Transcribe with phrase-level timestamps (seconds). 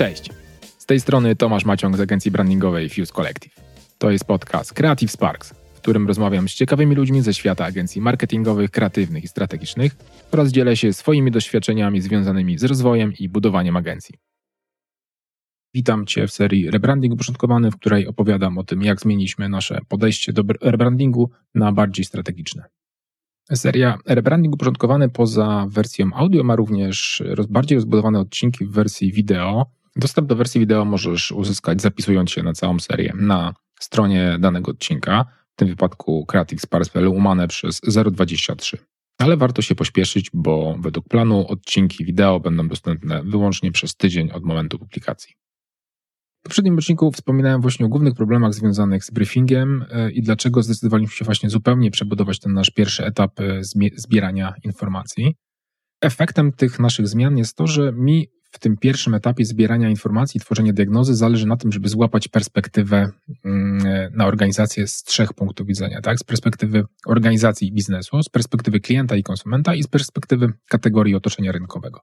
[0.00, 0.30] Cześć.
[0.78, 3.54] Z tej strony Tomasz Maciąg z agencji brandingowej Fuse Collective.
[3.98, 8.70] To jest podcast Creative Sparks, w którym rozmawiam z ciekawymi ludźmi ze świata agencji marketingowych,
[8.70, 9.96] kreatywnych i strategicznych
[10.32, 14.14] oraz dzielę się swoimi doświadczeniami związanymi z rozwojem i budowaniem agencji.
[15.74, 20.32] Witam Cię w serii Rebranding Uporządkowany, w której opowiadam o tym, jak zmieniliśmy nasze podejście
[20.32, 22.64] do rebrandingu na bardziej strategiczne.
[23.54, 29.79] Seria Rebranding uporządkowany poza wersją audio ma również bardziej rozbudowane odcinki w wersji wideo.
[29.96, 35.24] Dostęp do wersji wideo możesz uzyskać zapisując się na całą serię na stronie danego odcinka,
[35.52, 37.80] w tym wypadku creativesparse.pl umane przez
[38.10, 38.78] 023.
[39.18, 44.44] Ale warto się pośpieszyć, bo według planu odcinki wideo będą dostępne wyłącznie przez tydzień od
[44.44, 45.34] momentu publikacji.
[46.40, 51.14] W poprzednim odcinku wspominałem właśnie o głównych problemach związanych z briefingiem e, i dlaczego zdecydowaliśmy
[51.14, 53.60] się właśnie zupełnie przebudować ten nasz pierwszy etap e,
[53.96, 55.36] zbierania informacji.
[56.00, 60.72] Efektem tych naszych zmian jest to, że mi w tym pierwszym etapie zbierania informacji, tworzenia
[60.72, 63.10] diagnozy zależy na tym, żeby złapać perspektywę
[63.44, 66.18] mm, e, na organizację z trzech punktów widzenia, tak?
[66.18, 71.52] Z perspektywy organizacji i biznesu, z perspektywy klienta i konsumenta i z perspektywy kategorii otoczenia
[71.52, 72.00] rynkowego.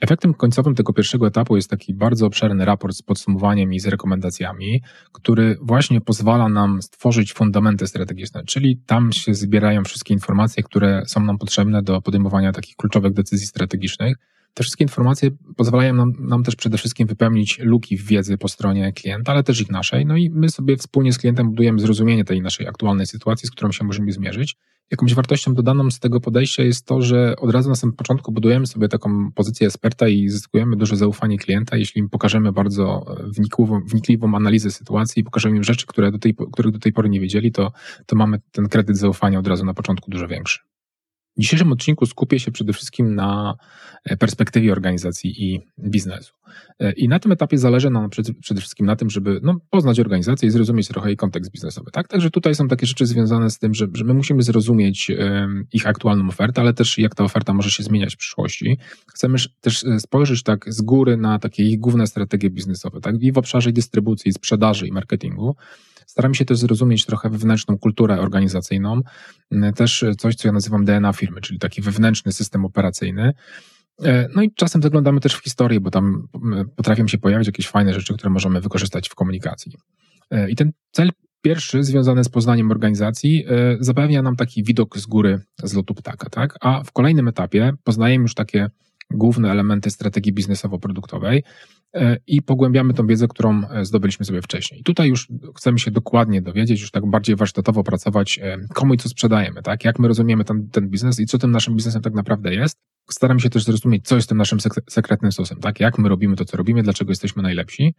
[0.00, 4.82] Efektem końcowym tego pierwszego etapu jest taki bardzo obszerny raport z podsumowaniem i z rekomendacjami,
[5.12, 11.20] który właśnie pozwala nam stworzyć fundamenty strategiczne, czyli tam się zbierają wszystkie informacje, które są
[11.20, 14.16] nam potrzebne do podejmowania takich kluczowych decyzji strategicznych.
[14.58, 18.92] Te wszystkie informacje pozwalają nam, nam, też przede wszystkim wypełnić luki w wiedzy po stronie
[18.92, 20.06] klienta, ale też ich naszej.
[20.06, 23.72] No i my sobie wspólnie z klientem budujemy zrozumienie tej naszej aktualnej sytuacji, z którą
[23.72, 24.56] się możemy zmierzyć
[24.90, 28.66] Jakąś wartością dodaną z tego podejścia jest to, że od razu na samym początku budujemy
[28.66, 34.34] sobie taką pozycję eksperta i zyskujemy duże zaufanie klienta, jeśli im pokażemy bardzo wnikliwą, wnikliwą
[34.34, 37.52] analizę sytuacji i pokażemy im rzeczy, które do tej, których do tej pory nie wiedzieli,
[37.52, 37.72] to,
[38.06, 40.58] to mamy ten kredyt zaufania od razu na początku dużo większy.
[41.38, 43.54] W dzisiejszym odcinku skupię się przede wszystkim na
[44.04, 46.34] e, perspektywie organizacji i biznesu.
[46.78, 50.48] E, I na tym etapie zależy nam przede wszystkim na tym, żeby no, poznać organizację
[50.48, 51.90] i zrozumieć trochę jej kontekst biznesowy.
[51.90, 52.08] Tak?
[52.08, 55.10] Także tutaj są takie rzeczy związane z tym, że, że my musimy zrozumieć
[55.72, 58.78] ich aktualną ofertę, ale też jak ta oferta może się zmieniać w przyszłości.
[59.06, 63.22] Chcemy też e, spojrzeć tak z góry na takie ich główne strategie biznesowe, tak?
[63.22, 65.56] i w obszarze dystrybucji, sprzedaży i marketingu.
[66.08, 69.00] Staramy się też zrozumieć trochę wewnętrzną kulturę organizacyjną,
[69.76, 73.32] też coś, co ja nazywam DNA firmy, czyli taki wewnętrzny system operacyjny.
[74.02, 76.28] E, no i czasem zaglądamy też w historię, bo tam
[76.76, 79.72] potrafią się pojawić jakieś fajne rzeczy, które możemy wykorzystać w komunikacji.
[80.30, 81.10] E, I ten cel
[81.42, 86.30] pierwszy, związany z poznaniem organizacji, e, zapewnia nam taki widok z góry, z lotu ptaka,
[86.30, 86.54] tak?
[86.60, 88.70] A w kolejnym etapie poznajemy już takie
[89.10, 91.77] główne elementy strategii biznesowo-produktowej, E,
[92.26, 94.82] i pogłębiamy tą wiedzę, którą e, zdobyliśmy sobie wcześniej.
[94.82, 99.08] Tutaj już chcemy się dokładnie dowiedzieć, już tak bardziej warsztatowo pracować, e, komu i co
[99.08, 99.84] sprzedajemy, tak?
[99.84, 102.76] Jak my rozumiemy ten, ten biznes i co tym naszym biznesem tak naprawdę jest.
[103.10, 104.58] Staramy się też zrozumieć, co jest tym naszym
[104.90, 105.80] sekretnym sosem, tak?
[105.80, 107.94] Jak my robimy to, co robimy, dlaczego jesteśmy najlepsi.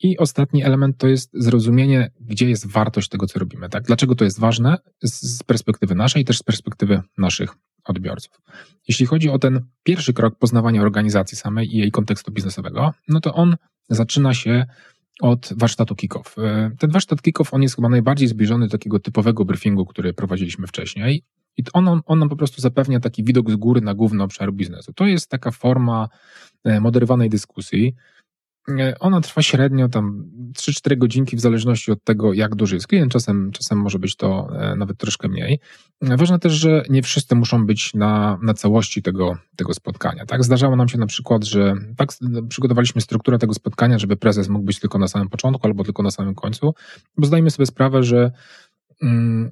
[0.00, 3.84] I ostatni element to jest zrozumienie, gdzie jest wartość tego, co robimy, tak?
[3.84, 7.54] Dlaczego to jest ważne z perspektywy naszej, też z perspektywy naszych
[7.84, 8.40] odbiorców.
[8.88, 13.34] Jeśli chodzi o ten pierwszy krok poznawania organizacji samej i jej kontekstu biznesowego, no to
[13.34, 13.56] on
[13.88, 14.66] zaczyna się
[15.20, 16.38] od warsztatu kick-off.
[16.38, 20.66] E, ten warsztat kick-off, on jest chyba najbardziej zbliżony do takiego typowego briefingu, który prowadziliśmy
[20.66, 21.24] wcześniej.
[21.56, 24.92] I on, on nam po prostu zapewnia taki widok z góry na główny obszar biznesu.
[24.92, 26.08] To jest taka forma
[26.64, 27.94] e, moderowanej dyskusji,
[29.00, 30.24] ona trwa średnio tam
[30.58, 33.12] 3-4 godzinki w zależności od tego, jak duży jest klient.
[33.12, 35.60] Czasem, czasem może być to e, nawet troszkę mniej.
[36.02, 40.26] E, ważne też, że nie wszyscy muszą być na, na całości tego, tego spotkania.
[40.26, 40.44] Tak?
[40.44, 42.08] Zdarzało nam się na przykład, że tak
[42.48, 46.10] przygotowaliśmy strukturę tego spotkania, żeby prezes mógł być tylko na samym początku albo tylko na
[46.10, 46.74] samym końcu,
[47.16, 48.30] bo zdajemy sobie sprawę, że
[49.02, 49.50] mm,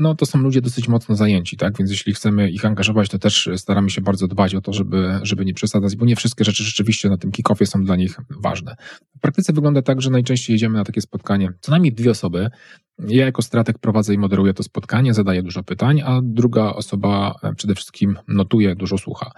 [0.00, 1.78] no to są ludzie dosyć mocno zajęci, tak?
[1.78, 5.44] Więc jeśli chcemy ich angażować, to też staramy się bardzo dbać o to, żeby, żeby
[5.44, 8.76] nie przesadzać, bo nie wszystkie rzeczy rzeczywiście na tym kick-offie są dla nich ważne.
[9.16, 12.50] W praktyce wygląda tak, że najczęściej jedziemy na takie spotkanie co najmniej dwie osoby,
[13.08, 17.54] ja jako strateg prowadzę i moderuję to spotkanie, zadaję dużo pytań, a druga osoba e,
[17.54, 19.30] przede wszystkim notuje, dużo słucha.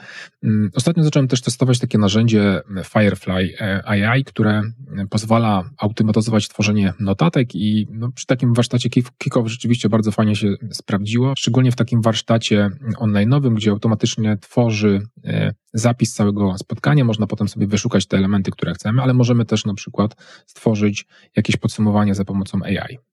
[0.43, 4.63] Mm, ostatnio zacząłem też testować takie narzędzie Firefly e, AI, które
[5.11, 11.35] pozwala automatyzować tworzenie notatek i no, przy takim warsztacie Kickoff rzeczywiście bardzo fajnie się sprawdziło,
[11.37, 12.71] szczególnie w takim warsztacie
[13.01, 18.75] online'owym, gdzie automatycznie tworzy e, zapis całego spotkania, można potem sobie wyszukać te elementy, które
[18.75, 20.17] chcemy, ale możemy też na przykład
[20.47, 23.12] stworzyć jakieś podsumowanie za pomocą AI.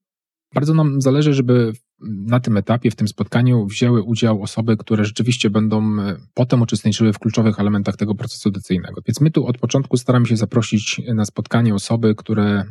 [0.53, 5.49] Bardzo nam zależy, żeby na tym etapie, w tym spotkaniu wzięły udział osoby, które rzeczywiście
[5.49, 9.01] będą e, potem uczestniczyły w kluczowych elementach tego procesu decyzyjnego.
[9.07, 12.63] Więc my tu od początku staramy się zaprosić na spotkanie osoby, które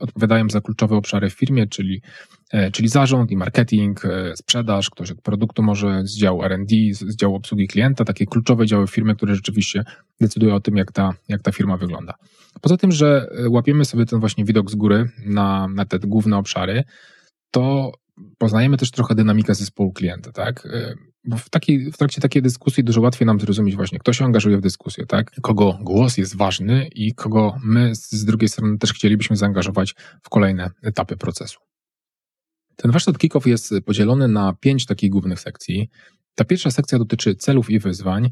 [0.00, 2.02] odpowiadają za kluczowe obszary w firmie, czyli,
[2.50, 7.16] e, czyli zarząd i marketing, e, sprzedaż, ktoś od produktu może z działu R&D, z
[7.16, 9.84] działu obsługi klienta, takie kluczowe działy w firmie, które rzeczywiście
[10.20, 12.14] decydują o tym, jak ta, jak ta firma wygląda.
[12.60, 16.84] Poza tym, że łapiemy sobie ten właśnie widok z góry na, na te główne obszary,
[17.50, 17.92] to
[18.38, 20.66] poznajemy też trochę dynamikę zespołu klienta, tak?
[20.66, 24.24] Y, bo w, takiej, w trakcie takiej dyskusji dużo łatwiej nam zrozumieć właśnie, kto się
[24.24, 25.30] angażuje w dyskusję, tak?
[25.42, 30.70] Kogo głos jest ważny i kogo my z drugiej strony też chcielibyśmy zaangażować w kolejne
[30.82, 31.60] etapy procesu.
[32.76, 35.90] Ten warsztat Kickoff jest podzielony na pięć takich głównych sekcji.
[36.34, 38.30] Ta pierwsza sekcja dotyczy celów i wyzwań.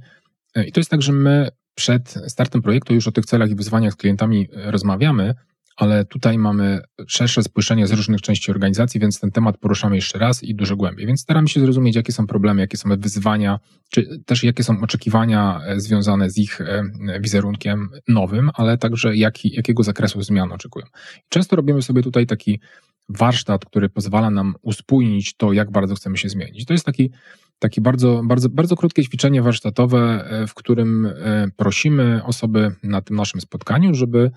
[0.57, 3.55] Y, I to jest tak, że my przed startem projektu już o tych celach i
[3.55, 5.35] wyzwaniach z klientami rozmawiamy,
[5.81, 10.43] ale tutaj mamy szersze spojrzenie z różnych części organizacji, więc ten temat poruszamy jeszcze raz
[10.43, 11.07] i dużo głębiej.
[11.07, 13.59] Więc staramy się zrozumieć, jakie są problemy, jakie są wyzwania,
[13.91, 16.83] czy też jakie są oczekiwania e, związane z ich e,
[17.21, 20.87] wizerunkiem nowym, ale także jaki, jakiego zakresu zmian oczekują.
[21.29, 22.61] Często robimy sobie tutaj taki
[23.09, 26.65] warsztat, który pozwala nam uspójnić to, jak bardzo chcemy się zmienić.
[26.65, 27.11] To jest taki,
[27.59, 31.13] taki bardzo, bardzo, bardzo krótkie ćwiczenie warsztatowe, e, w którym
[31.57, 34.31] prosimy osoby na tym naszym spotkaniu, żeby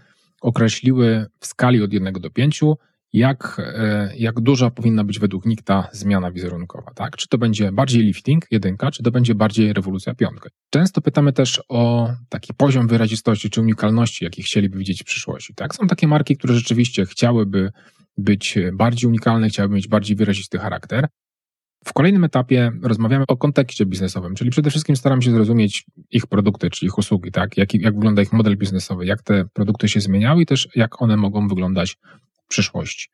[0.44, 2.62] określiły w skali od 1 do 5,
[3.14, 6.92] jak, e, jak duża powinna być według nich ta zmiana wizerunkowa.
[6.96, 7.16] Tak?
[7.16, 10.50] Czy to będzie bardziej lifting, jedynka, czy to będzie bardziej rewolucja, piątka.
[10.70, 15.54] Często pytamy też o taki poziom wyrazistości czy unikalności, jaki chcieliby widzieć w przyszłości.
[15.56, 15.76] Tak?
[15.76, 17.72] Są takie marki, które rzeczywiście chciałyby
[18.18, 21.08] być bardziej unikalne, chciałyby mieć bardziej wyrazisty charakter,
[21.86, 26.70] w kolejnym etapie rozmawiamy o kontekście biznesowym, czyli przede wszystkim staram się zrozumieć ich produkty,
[26.70, 27.58] czy ich usługi, tak?
[27.58, 31.18] Jak, jak wygląda ich model biznesowy, jak te produkty się zmieniały i też jak one
[31.18, 31.98] mogą wyglądać
[32.34, 33.10] w przyszłości.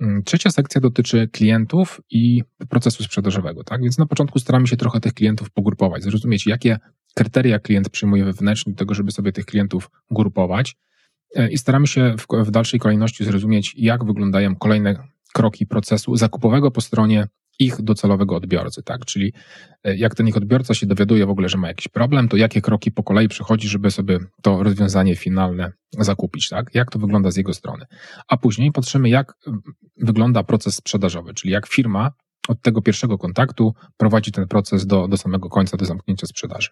[0.00, 3.82] Mm, trzecia sekcja dotyczy klientów i procesu sprzedażowego, tak?
[3.82, 6.78] Więc na początku staramy się trochę tych klientów pogrupować, zrozumieć, jakie
[7.14, 10.76] kryteria klient przyjmuje wewnętrznie do tego, żeby sobie tych klientów grupować
[11.34, 16.70] e, i staramy się w, w dalszej kolejności zrozumieć, jak wyglądają kolejne kroki procesu zakupowego
[16.70, 17.26] po stronie
[17.58, 19.04] ich docelowego odbiorcy, tak?
[19.04, 19.32] Czyli
[19.84, 22.60] e, jak ten ich odbiorca się dowiaduje w ogóle, że ma jakiś problem, to jakie
[22.60, 26.74] kroki po kolei przechodzi, żeby sobie to rozwiązanie finalne zakupić, tak?
[26.74, 27.86] Jak to wygląda z jego strony.
[28.28, 29.34] A później patrzymy, jak
[29.96, 32.10] wygląda proces sprzedażowy, czyli jak firma
[32.48, 36.70] od tego pierwszego kontaktu prowadzi ten proces do, do samego końca, do zamknięcia sprzedaży.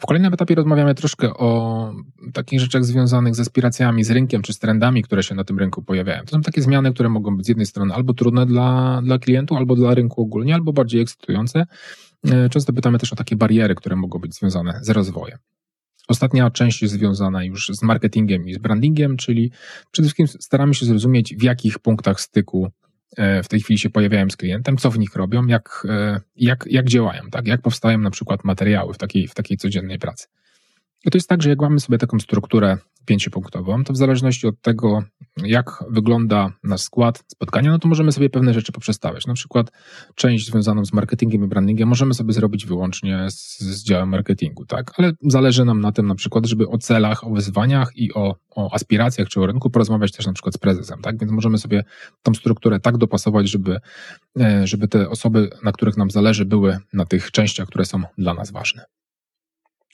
[0.00, 1.92] W kolejnym etapie rozmawiamy troszkę o
[2.32, 5.82] takich rzeczach związanych z aspiracjami, z rynkiem czy z trendami, które się na tym rynku
[5.82, 6.24] pojawiają.
[6.24, 9.58] To są takie zmiany, które mogą być z jednej strony albo trudne dla, dla klientów,
[9.58, 11.66] albo dla rynku ogólnie, albo bardziej ekscytujące.
[12.30, 15.38] E, często pytamy też o takie bariery, które mogą być związane z rozwojem.
[16.08, 19.50] Ostatnia część jest związana już z marketingiem i z brandingiem, czyli
[19.90, 22.70] przede wszystkim staramy się zrozumieć, w jakich punktach styku
[23.16, 26.88] w tej chwili się pojawiają z klientem, co w nich robią, jak, e, jak, jak
[26.88, 27.46] działają, tak?
[27.46, 30.26] jak powstają na przykład materiały w takiej, w takiej codziennej pracy.
[31.04, 34.60] I to jest tak, że jak mamy sobie taką strukturę pięciopunktową, to w zależności od
[34.60, 35.02] tego,
[35.36, 39.26] jak wygląda nasz skład spotkania, no to możemy sobie pewne rzeczy poprzestawiać.
[39.26, 39.72] Na przykład
[40.14, 44.92] część związaną z marketingiem i brandingiem możemy sobie zrobić wyłącznie z, z działem marketingu, tak?
[44.98, 48.74] Ale zależy nam na tym na przykład, żeby o celach, o wyzwaniach i o, o
[48.74, 51.18] aspiracjach czy o rynku porozmawiać też na przykład z prezesem, tak?
[51.18, 51.84] Więc możemy sobie
[52.22, 53.80] tą strukturę tak dopasować, żeby,
[54.40, 58.34] e, żeby te osoby, na których nam zależy, były na tych częściach, które są dla
[58.34, 58.84] nas ważne.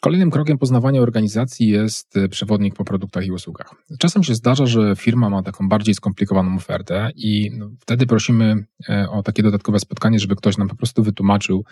[0.00, 3.74] Kolejnym krokiem poznawania organizacji jest e, przewodnik po produktach i usługach.
[3.98, 9.10] Czasem się zdarza, że firma ma taką bardziej skomplikowaną ofertę i no, wtedy prosimy e,
[9.10, 11.64] o takie dodatkowe spotkanie, żeby ktoś nam po prostu wytłumaczył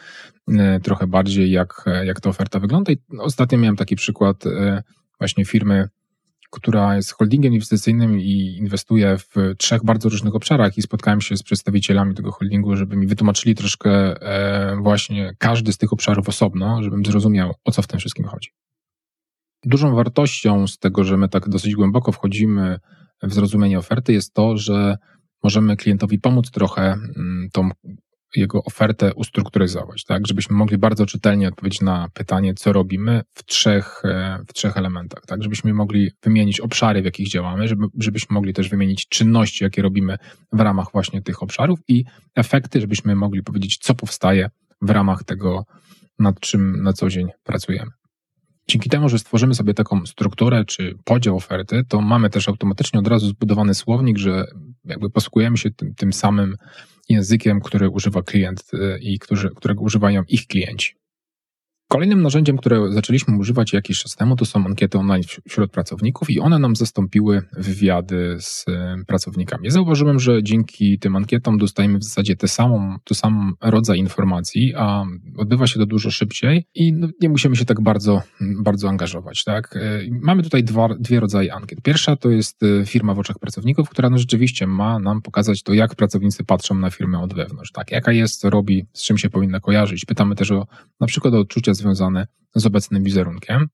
[0.49, 2.93] e, trochę bardziej, jak, jak ta oferta wygląda.
[2.93, 4.45] I ostatnio miałem taki przykład
[5.19, 5.89] właśnie firmy,
[6.51, 11.43] która jest holdingiem inwestycyjnym i inwestuje w trzech bardzo różnych obszarach i spotkałem się z
[11.43, 17.05] przedstawicielami tego holdingu, żeby mi wytłumaczyli troszkę e, właśnie każdy z tych obszarów osobno, żebym
[17.05, 18.51] zrozumiał, o co w tym wszystkim chodzi.
[19.65, 22.79] Dużą wartością z tego, że my tak dosyć głęboko wchodzimy
[23.23, 24.97] w zrozumienie oferty jest to, że
[25.43, 27.71] możemy klientowi pomóc trochę mm, tą
[28.37, 34.03] jego ofertę ustrukturyzować, tak, żebyśmy mogli bardzo czytelnie odpowiedzieć na pytanie, co robimy w trzech,
[34.05, 38.55] e, w trzech elementach, tak, żebyśmy mogli wymienić obszary, w jakich działamy, żeby, żebyśmy mogli
[38.55, 40.17] też wymienić czynności, jakie robimy
[40.53, 44.51] w ramach właśnie tych obszarów i efekty, żebyśmy mogli powiedzieć, co powstaje
[44.83, 45.65] w ramach tego,
[46.19, 47.91] nad czym na co dzień pracujemy.
[48.69, 53.09] Dzięki temu, że stworzymy sobie taką strukturę czy podział oferty, to mamy też automatycznie od
[53.09, 54.45] razu zbudowany słownik, że
[54.85, 56.57] jakby posługujemy się tym, tym samym
[57.09, 60.95] językiem, który używa klient y, i którzy, którego używają ich klienci.
[61.89, 66.41] Kolejnym narzędziem, które zaczęliśmy używać jakiś czas temu, to są ankiety online wśród pracowników i
[66.41, 68.65] one nam zastąpiły wywiady z
[69.07, 69.71] pracownikami.
[69.71, 75.05] Zauważyłem, że dzięki tym ankietom dostajemy w zasadzie tę samą, ten sam rodzaj informacji, a
[75.37, 79.45] odbywa się to dużo szybciej i no, nie musimy się tak bardzo, bardzo angażować.
[79.45, 79.77] Tak?
[79.77, 81.83] E, mamy tutaj dwa, dwie rodzaje ankiet.
[81.83, 85.75] Pierwsza to jest e, firma w oczach pracowników, która no rzeczywiście ma nam pokazać to,
[85.75, 87.73] jak pracownicy patrzą na firmę od wewnątrz.
[87.73, 87.91] Tak?
[87.91, 90.05] Jaka jest, co robi, z czym się powinna kojarzyć.
[90.05, 90.67] Pytamy też o
[91.01, 93.67] na przykład o odczucia związane z obecnym wizerunkiem.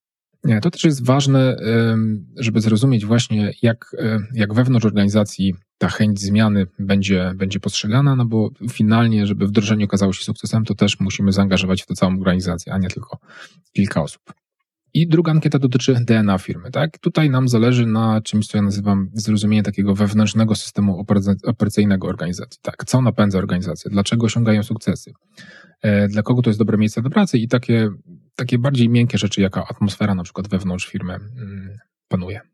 [0.62, 1.56] To też jest ważne,
[2.36, 3.96] żeby zrozumieć właśnie, jak,
[4.34, 10.12] jak wewnątrz organizacji ta chęć zmiany będzie, będzie postrzegana, no bo finalnie, żeby wdrożenie okazało
[10.12, 13.18] się sukcesem, to też musimy zaangażować w to całą organizację, a nie tylko
[13.72, 14.22] kilka osób.
[14.94, 16.70] I druga ankieta dotyczy DNA firmy.
[16.70, 16.98] Tak?
[16.98, 21.04] Tutaj nam zależy na czymś, co ja nazywam zrozumienie takiego wewnętrznego systemu
[21.44, 22.60] operacyjnego organizacji.
[22.62, 25.12] Tak, co napędza organizację, dlaczego osiągają sukcesy,
[25.82, 27.90] e, dla kogo to jest dobre miejsce do pracy i takie,
[28.34, 32.51] takie bardziej miękkie rzeczy, jaka atmosfera na przykład wewnątrz firmy mm, panuje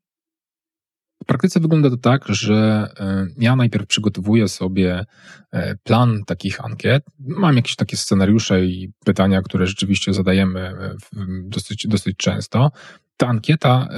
[1.28, 5.04] praktyce wygląda to tak, że e, ja najpierw przygotowuję sobie
[5.52, 7.04] e, plan takich ankiet.
[7.18, 10.96] Mam jakieś takie scenariusze i pytania, które rzeczywiście zadajemy e,
[11.42, 12.70] dosyć, dosyć często.
[13.16, 13.88] Ta ankieta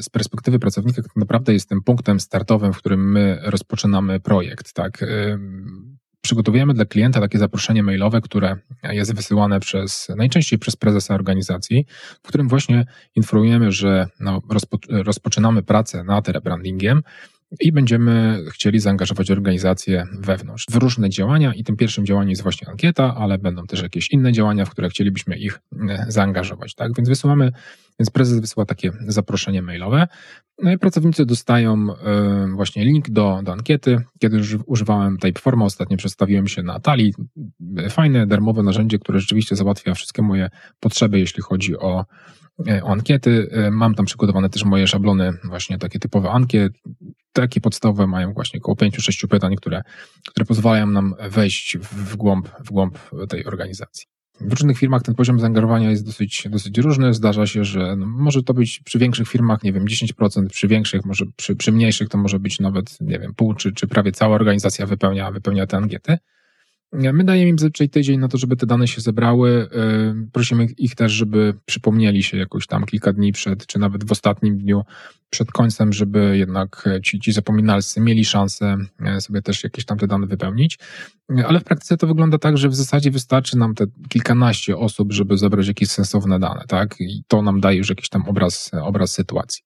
[0.00, 4.72] z perspektywy pracownika tak naprawdę jest tym punktem startowym, w którym my rozpoczynamy projekt.
[4.72, 5.04] Tak?
[6.28, 11.86] Przygotowujemy dla klienta takie zaproszenie mailowe, które jest wysyłane przez, najczęściej przez prezesa organizacji,
[12.22, 17.02] w którym właśnie informujemy, że no, rozpo, rozpoczynamy pracę nad rebrandingiem
[17.60, 22.68] i będziemy chcieli zaangażować organizację wewnątrz w różne działania i tym pierwszym działaniem jest właśnie
[22.68, 26.96] ankieta, ale będą też jakieś inne działania, w które chcielibyśmy ich e, zaangażować, tak?
[26.96, 27.52] Więc wysyłamy,
[27.98, 30.08] więc prezes wysyła takie zaproszenie mailowe.
[30.62, 34.00] No i pracownicy dostają e, właśnie link do, do ankiety.
[34.18, 37.14] Kiedy już używałem Typeforma, ostatnio przedstawiłem się na Tali.
[37.90, 40.50] Fajne, darmowe narzędzie, które rzeczywiście załatwia wszystkie moje
[40.80, 42.04] potrzeby, jeśli chodzi E, o
[42.86, 43.48] ankiety.
[43.52, 46.72] E, mam tam przygotowane też moje szablony, właśnie takie typowe ankiet.
[47.32, 49.82] Takie podstawowe mają właśnie około 5-6 pytań, które,
[50.28, 52.98] które pozwalają nam wejść w głąb, w głąb
[53.28, 54.06] tej organizacji.
[54.40, 57.14] W różnych firmach ten poziom zaangażowania jest dosyć, dosyć różny.
[57.14, 61.04] Zdarza się, że no, może to być przy większych firmach, nie wiem, 10%, przy większych,
[61.04, 64.34] może przy, przy mniejszych to może być nawet, nie wiem, pół czy, czy prawie cała
[64.34, 66.18] organizacja wypełnia, wypełnia te ankiety.
[66.92, 69.68] My dajemy im zazwyczaj tydzień na to, żeby te dane się zebrały.
[70.32, 74.58] Prosimy ich też, żeby przypomnieli się jakoś tam kilka dni przed, czy nawet w ostatnim
[74.58, 74.82] dniu
[75.30, 80.06] przed końcem, żeby jednak ci, ci zapominalscy mieli szansę e, sobie też jakieś tam te
[80.06, 80.78] dane wypełnić.
[81.46, 85.38] Ale w praktyce to wygląda tak, że w zasadzie wystarczy nam te kilkanaście osób, żeby
[85.38, 86.96] zebrać jakieś sensowne dane, tak?
[87.00, 89.62] I to nam daje już jakiś tam obraz, obraz sytuacji.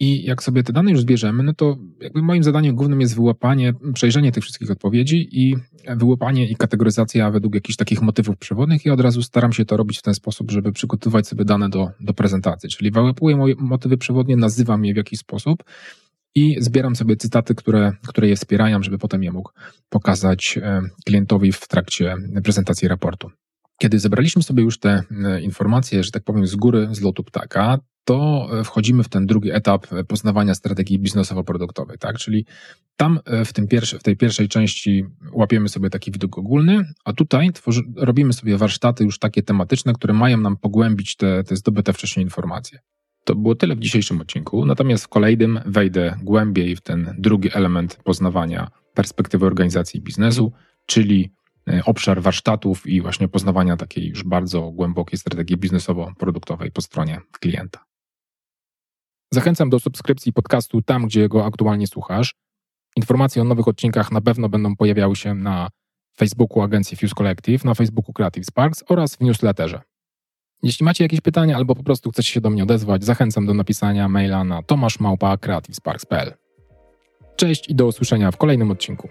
[0.00, 3.74] I jak sobie te dane już zbierzemy, no to jakby moim zadaniem głównym jest wyłapanie,
[3.94, 5.56] przejrzenie tych wszystkich odpowiedzi i
[5.96, 9.98] wyłapanie i kategoryzacja według jakichś takich motywów przewodnych i od razu staram się to robić
[9.98, 12.68] w ten sposób, żeby przygotować sobie dane do, do prezentacji.
[12.68, 15.64] Czyli wyłapuję moje motywy przewodnie, nazywam je w jakiś sposób
[16.34, 19.50] i zbieram sobie cytaty, które, które je wspierają, żeby potem je mógł
[19.88, 22.14] pokazać e, klientowi w trakcie
[22.44, 23.30] prezentacji raportu.
[23.78, 27.78] Kiedy zebraliśmy sobie już te e, informacje, że tak powiem, z góry, z lotu ptaka,
[28.10, 32.18] to e, wchodzimy w ten drugi etap poznawania strategii biznesowo-produktowej, tak?
[32.18, 32.46] Czyli
[32.96, 37.12] tam e, w, tym pierwszy, w tej pierwszej części łapiemy sobie taki widok ogólny, a
[37.12, 41.92] tutaj tworzy, robimy sobie warsztaty już takie tematyczne, które mają nam pogłębić te, te zdobyte
[41.92, 42.78] wcześniej informacje.
[43.24, 47.96] To było tyle w dzisiejszym odcinku, natomiast w kolejnym wejdę głębiej w ten drugi element
[48.04, 50.52] poznawania perspektywy organizacji biznesu,
[50.86, 51.32] czyli
[51.68, 57.89] e, obszar warsztatów i właśnie poznawania takiej już bardzo głębokiej strategii biznesowo-produktowej po stronie klienta.
[59.32, 62.34] Zachęcam do subskrypcji podcastu tam, gdzie go aktualnie słuchasz.
[62.96, 65.68] Informacje o nowych odcinkach na pewno będą pojawiały się na
[66.16, 69.80] Facebooku agencji Fuse Collective, na Facebooku Creative Sparks oraz w newsletterze.
[70.62, 74.08] Jeśli macie jakieś pytania albo po prostu chcecie się do mnie odezwać, zachęcam do napisania
[74.08, 76.34] maila na tomaszmałpa.creativesparks.pl
[77.36, 79.08] Cześć i do usłyszenia w kolejnym odcinku.